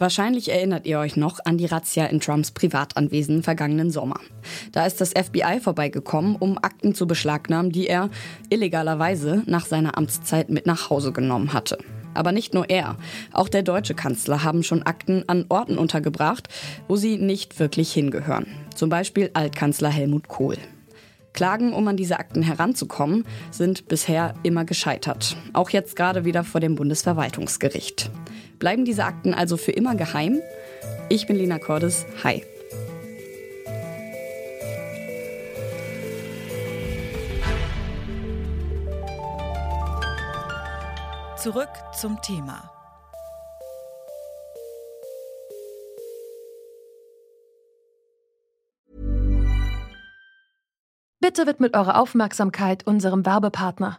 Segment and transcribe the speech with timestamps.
[0.00, 4.20] Wahrscheinlich erinnert ihr euch noch an die Razzia in Trumps Privatanwesen vergangenen Sommer.
[4.70, 8.08] Da ist das FBI vorbeigekommen, um Akten zu beschlagnahmen, die er
[8.48, 11.78] illegalerweise nach seiner Amtszeit mit nach Hause genommen hatte.
[12.14, 12.96] Aber nicht nur er,
[13.32, 16.48] auch der deutsche Kanzler haben schon Akten an Orten untergebracht,
[16.86, 18.46] wo sie nicht wirklich hingehören.
[18.76, 20.58] Zum Beispiel Altkanzler Helmut Kohl.
[21.32, 25.36] Klagen, um an diese Akten heranzukommen, sind bisher immer gescheitert.
[25.52, 28.10] Auch jetzt gerade wieder vor dem Bundesverwaltungsgericht.
[28.58, 30.40] Bleiben diese Akten also für immer geheim?
[31.08, 32.06] Ich bin Lina Cordes.
[32.24, 32.44] Hi.
[41.36, 42.70] Zurück zum Thema.
[51.20, 53.98] Bitte widmet eure Aufmerksamkeit unserem Werbepartner.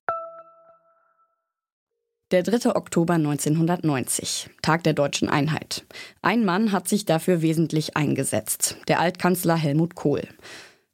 [2.31, 2.77] Der 3.
[2.77, 5.83] Oktober 1990, Tag der deutschen Einheit.
[6.21, 10.21] Ein Mann hat sich dafür wesentlich eingesetzt, der Altkanzler Helmut Kohl.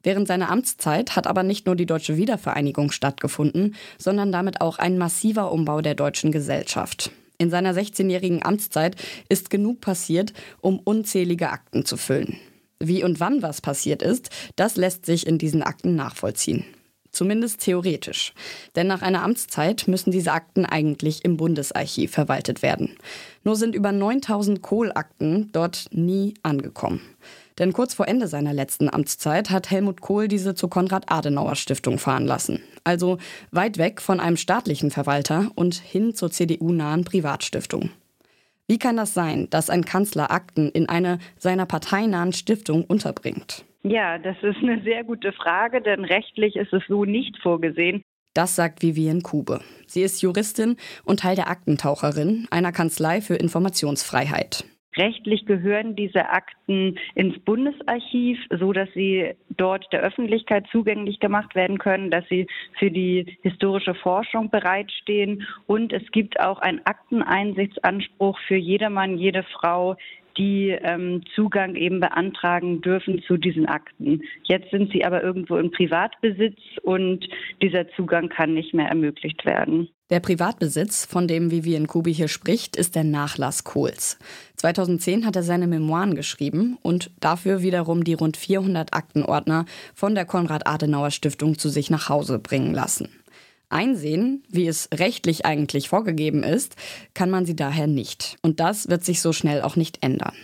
[0.02, 4.98] Während seiner Amtszeit hat aber nicht nur die deutsche Wiedervereinigung stattgefunden, sondern damit auch ein
[4.98, 7.12] massiver Umbau der deutschen Gesellschaft.
[7.38, 8.96] In seiner 16-jährigen Amtszeit
[9.28, 12.36] ist genug passiert, um unzählige Akten zu füllen.
[12.80, 16.64] Wie und wann was passiert ist, das lässt sich in diesen Akten nachvollziehen.
[17.18, 18.32] Zumindest theoretisch.
[18.76, 22.96] Denn nach einer Amtszeit müssen diese Akten eigentlich im Bundesarchiv verwaltet werden.
[23.42, 27.00] Nur sind über 9000 Kohl-Akten dort nie angekommen.
[27.58, 32.60] Denn kurz vor Ende seiner letzten Amtszeit hat Helmut Kohl diese zur Konrad-Adenauer-Stiftung fahren lassen.
[32.84, 33.18] Also
[33.50, 37.90] weit weg von einem staatlichen Verwalter und hin zur CDU-nahen Privatstiftung.
[38.68, 43.64] Wie kann das sein, dass ein Kanzler Akten in eine seiner parteinahen Stiftung unterbringt?
[43.82, 48.02] Ja, das ist eine sehr gute Frage, denn rechtlich ist es so nicht vorgesehen.
[48.34, 49.60] Das sagt Vivian Kube.
[49.86, 54.64] Sie ist Juristin und Teil der Aktentaucherin, einer Kanzlei für Informationsfreiheit.
[54.96, 61.78] Rechtlich gehören diese Akten ins Bundesarchiv, so dass sie dort der Öffentlichkeit zugänglich gemacht werden
[61.78, 65.46] können, dass sie für die historische Forschung bereitstehen.
[65.66, 69.96] Und es gibt auch einen Akteneinsichtsanspruch für jedermann, jede Frau,
[70.38, 74.22] die ähm, Zugang eben beantragen dürfen zu diesen Akten.
[74.44, 77.28] Jetzt sind sie aber irgendwo im Privatbesitz und
[77.60, 79.88] dieser Zugang kann nicht mehr ermöglicht werden.
[80.10, 84.18] Der Privatbesitz, von dem Vivian Kubi hier spricht, ist der Nachlass Kohls.
[84.56, 90.24] 2010 hat er seine Memoiren geschrieben und dafür wiederum die rund 400 Aktenordner von der
[90.24, 93.10] Konrad-Adenauer-Stiftung zu sich nach Hause bringen lassen.
[93.70, 96.76] Einsehen, wie es rechtlich eigentlich vorgegeben ist,
[97.14, 98.36] kann man sie daher nicht.
[98.42, 100.34] Und das wird sich so schnell auch nicht ändern.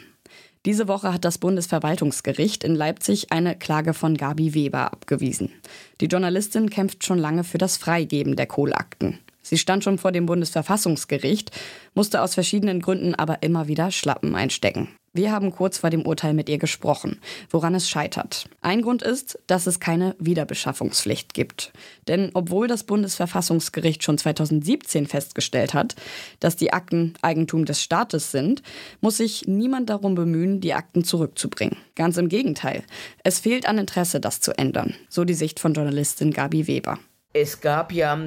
[0.66, 5.52] Diese Woche hat das Bundesverwaltungsgericht in Leipzig eine Klage von Gabi Weber abgewiesen.
[6.00, 9.18] Die Journalistin kämpft schon lange für das Freigeben der Kohlakten.
[9.42, 11.50] Sie stand schon vor dem Bundesverfassungsgericht,
[11.94, 14.88] musste aus verschiedenen Gründen aber immer wieder Schlappen einstecken.
[15.16, 18.48] Wir haben kurz vor dem Urteil mit ihr gesprochen, woran es scheitert.
[18.62, 21.72] Ein Grund ist, dass es keine Wiederbeschaffungspflicht gibt.
[22.08, 25.94] Denn obwohl das Bundesverfassungsgericht schon 2017 festgestellt hat,
[26.40, 28.64] dass die Akten Eigentum des Staates sind,
[29.00, 31.76] muss sich niemand darum bemühen, die Akten zurückzubringen.
[31.94, 32.82] Ganz im Gegenteil.
[33.22, 34.96] Es fehlt an Interesse, das zu ändern.
[35.08, 36.98] So die Sicht von Journalistin Gabi Weber.
[37.32, 38.18] Es gab ja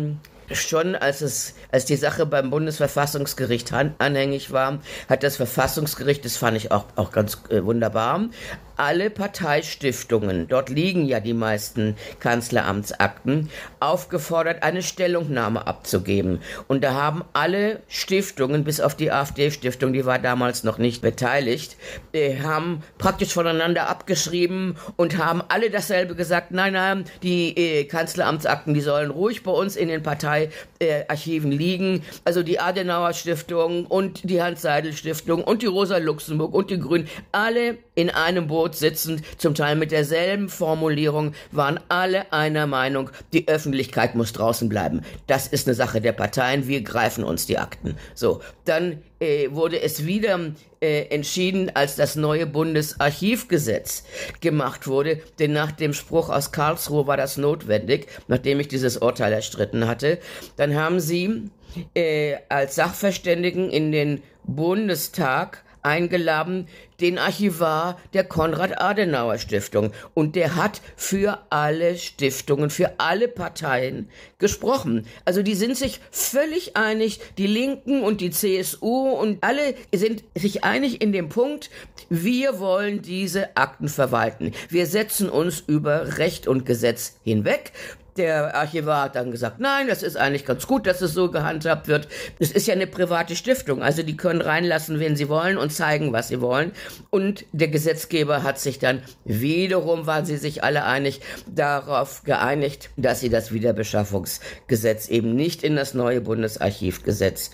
[0.51, 6.57] schon als es als die Sache beim Bundesverfassungsgericht anhängig war, hat das Verfassungsgericht, das fand
[6.57, 8.29] ich auch auch ganz äh, wunderbar,
[8.77, 13.49] alle Parteistiftungen, dort liegen ja die meisten Kanzleramtsakten,
[13.79, 16.39] aufgefordert, eine Stellungnahme abzugeben.
[16.67, 21.75] Und da haben alle Stiftungen, bis auf die AfD-Stiftung, die war damals noch nicht beteiligt,
[22.13, 28.73] äh, haben praktisch voneinander abgeschrieben und haben alle dasselbe gesagt, nein, nein, die äh, Kanzleramtsakten,
[28.73, 32.03] die sollen ruhig bei uns in den Parteiarchiven liegen.
[32.25, 37.07] Also die Adenauer Stiftung und die Hans-Seidel Stiftung und die Rosa Luxemburg und die Grünen,
[37.31, 43.09] alle in einem Boot Boot sitzend, zum Teil mit derselben Formulierung, waren alle einer Meinung,
[43.31, 45.03] die Öffentlichkeit muss draußen bleiben.
[45.25, 47.95] Das ist eine Sache der Parteien, wir greifen uns die Akten.
[48.13, 50.37] So, dann äh, wurde es wieder
[50.81, 54.03] äh, entschieden, als das neue Bundesarchivgesetz
[54.41, 59.31] gemacht wurde, denn nach dem Spruch aus Karlsruhe war das notwendig, nachdem ich dieses Urteil
[59.31, 60.19] erstritten hatte,
[60.57, 61.49] dann haben sie
[61.93, 66.67] äh, als Sachverständigen in den Bundestag eingeladen,
[66.99, 69.91] den Archivar der Konrad-Adenauer-Stiftung.
[70.13, 75.05] Und der hat für alle Stiftungen, für alle Parteien gesprochen.
[75.25, 80.63] Also die sind sich völlig einig, die Linken und die CSU und alle sind sich
[80.63, 81.69] einig in dem Punkt,
[82.09, 84.53] wir wollen diese Akten verwalten.
[84.69, 87.71] Wir setzen uns über Recht und Gesetz hinweg.
[88.17, 91.87] Der Archivar hat dann gesagt, nein, das ist eigentlich ganz gut, dass es so gehandhabt
[91.87, 92.07] wird.
[92.39, 96.13] Es ist ja eine private Stiftung, also die können reinlassen, wen sie wollen und zeigen,
[96.13, 96.71] was sie wollen.
[97.09, 103.19] Und der Gesetzgeber hat sich dann wiederum, waren sie sich alle einig, darauf geeinigt, dass
[103.19, 107.51] sie das Wiederbeschaffungsgesetz eben nicht in das neue Bundesarchivgesetz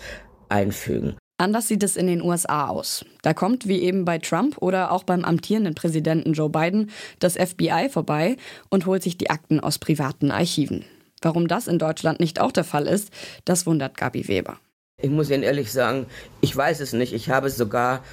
[0.48, 1.16] einfügen.
[1.36, 3.04] Anders sieht es in den USA aus.
[3.22, 7.88] Da kommt, wie eben bei Trump oder auch beim amtierenden Präsidenten Joe Biden, das FBI
[7.90, 8.36] vorbei
[8.70, 10.84] und holt sich die Akten aus privaten Archiven.
[11.22, 13.10] Warum das in Deutschland nicht auch der Fall ist,
[13.44, 14.58] das wundert Gabi Weber.
[15.02, 16.06] Ich muss Ihnen ehrlich sagen,
[16.40, 17.12] ich weiß es nicht.
[17.12, 18.04] Ich habe sogar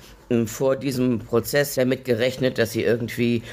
[0.48, 3.44] vor diesem Prozess damit gerechnet, dass sie irgendwie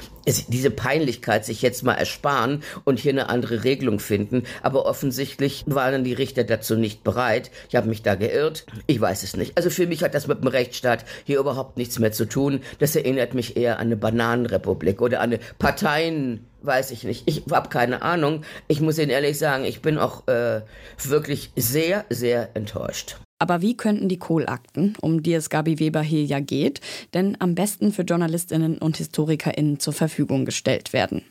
[0.48, 4.44] diese Peinlichkeit sich jetzt mal ersparen und hier eine andere Regelung finden.
[4.62, 7.50] Aber offensichtlich waren die Richter dazu nicht bereit.
[7.68, 8.66] Ich habe mich da geirrt.
[8.86, 9.56] Ich weiß es nicht.
[9.56, 12.60] Also für mich hat das mit dem Rechtsstaat hier überhaupt nichts mehr zu tun.
[12.78, 17.22] Das erinnert mich eher an eine Bananenrepublik oder an eine Parteien weiß ich nicht.
[17.26, 18.42] Ich habe keine Ahnung.
[18.66, 20.62] Ich muss Ihnen ehrlich sagen, ich bin auch äh,
[21.04, 23.16] wirklich sehr, sehr enttäuscht.
[23.38, 26.80] Aber wie könnten die Kohlakten, um die es Gabi Weber hier ja geht,
[27.14, 31.22] denn am besten für Journalistinnen und Historikerinnen zur Verfügung gestellt werden?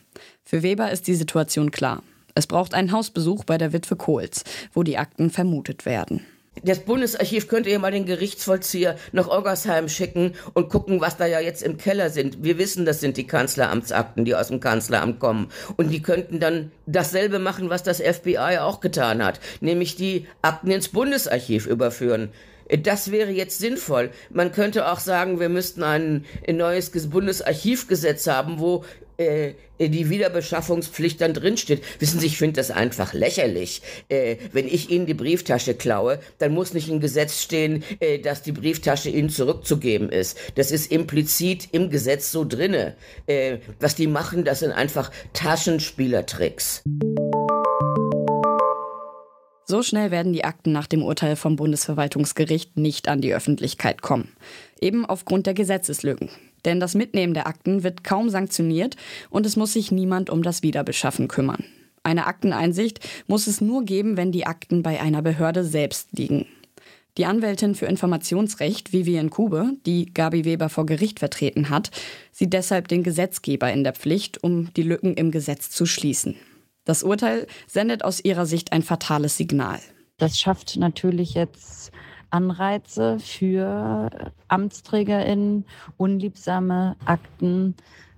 [0.44, 2.04] Für Weber ist die Situation klar.
[2.34, 4.44] Es braucht einen Hausbesuch bei der Witwe Kohls,
[4.74, 6.22] wo die Akten vermutet werden.
[6.64, 11.40] Das Bundesarchiv könnte ja mal den Gerichtsvollzieher nach Oggersheim schicken und gucken, was da ja
[11.40, 12.44] jetzt im Keller sind.
[12.44, 15.50] Wir wissen, das sind die Kanzleramtsakten, die aus dem Kanzleramt kommen.
[15.76, 20.72] Und die könnten dann dasselbe machen, was das FBI auch getan hat, nämlich die Akten
[20.72, 22.30] ins Bundesarchiv überführen.
[22.84, 24.12] Das wäre jetzt sinnvoll.
[24.30, 28.84] Man könnte auch sagen, wir müssten ein neues Bundesarchivgesetz haben, wo
[29.18, 31.84] äh, die Wiederbeschaffungspflicht dann drinsteht.
[32.00, 33.82] Wissen Sie, ich finde das einfach lächerlich.
[34.10, 38.42] Äh, wenn ich Ihnen die Brieftasche klaue, dann muss nicht im Gesetz stehen, äh, dass
[38.42, 40.38] die Brieftasche Ihnen zurückzugeben ist.
[40.56, 42.96] Das ist implizit im Gesetz so drinne.
[43.28, 46.84] Äh, was die machen, das sind einfach Taschenspielertricks.
[49.70, 54.30] So schnell werden die Akten nach dem Urteil vom Bundesverwaltungsgericht nicht an die Öffentlichkeit kommen.
[54.80, 56.30] Eben aufgrund der Gesetzeslücken.
[56.64, 58.96] Denn das Mitnehmen der Akten wird kaum sanktioniert
[59.30, 61.66] und es muss sich niemand um das Wiederbeschaffen kümmern.
[62.02, 66.46] Eine Akteneinsicht muss es nur geben, wenn die Akten bei einer Behörde selbst liegen.
[67.18, 71.92] Die Anwältin für Informationsrecht Vivian Kube, die Gabi Weber vor Gericht vertreten hat,
[72.32, 76.36] sieht deshalb den Gesetzgeber in der Pflicht, um die Lücken im Gesetz zu schließen.
[76.88, 79.82] Das Urteil sendet aus ihrer Sicht ein fatales Signal.
[80.16, 81.92] Das schafft natürlich jetzt
[82.30, 85.66] Anreize für AmtsträgerInnen,
[85.98, 87.76] unliebsame Akten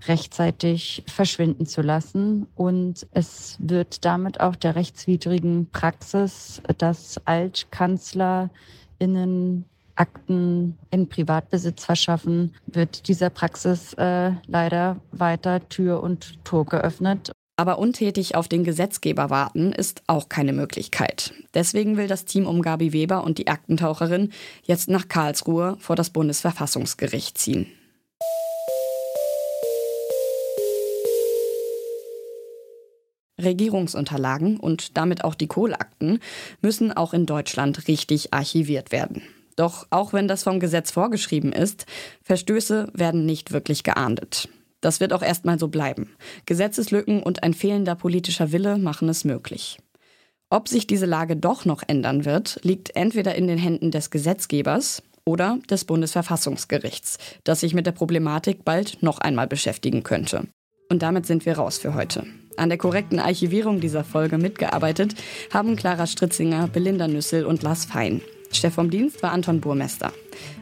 [0.07, 2.45] rechtzeitig verschwinden zu lassen.
[2.55, 13.07] Und es wird damit auch der rechtswidrigen Praxis, dass AltkanzlerInnen Akten in Privatbesitz verschaffen, wird
[13.07, 17.31] dieser Praxis äh, leider weiter Tür und Tor geöffnet.
[17.59, 21.33] Aber untätig auf den Gesetzgeber warten ist auch keine Möglichkeit.
[21.53, 24.31] Deswegen will das Team um Gabi Weber und die Aktentaucherin
[24.63, 27.67] jetzt nach Karlsruhe vor das Bundesverfassungsgericht ziehen.
[33.37, 36.21] Regierungsunterlagen und damit auch die Kohlakten
[36.61, 39.21] müssen auch in Deutschland richtig archiviert werden.
[39.57, 41.85] Doch auch wenn das vom Gesetz vorgeschrieben ist,
[42.23, 44.47] Verstöße werden nicht wirklich geahndet.
[44.81, 46.15] Das wird auch erstmal so bleiben.
[46.45, 49.77] Gesetzeslücken und ein fehlender politischer Wille machen es möglich.
[50.49, 55.03] Ob sich diese Lage doch noch ändern wird, liegt entweder in den Händen des Gesetzgebers
[55.25, 60.47] oder des Bundesverfassungsgerichts, das sich mit der Problematik bald noch einmal beschäftigen könnte.
[60.89, 62.25] Und damit sind wir raus für heute.
[62.57, 65.13] An der korrekten Archivierung dieser Folge mitgearbeitet
[65.53, 68.21] haben Clara Stritzinger, Belinda Nüssel und Lars Fein.
[68.51, 70.11] Chef vom Dienst war Anton Burmester.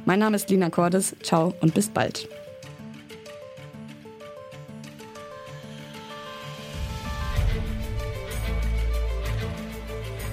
[0.06, 1.16] Mein Name ist Lina Cordes.
[1.24, 2.28] Ciao und bis bald.